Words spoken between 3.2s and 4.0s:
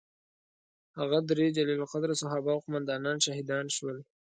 شهیدان شول.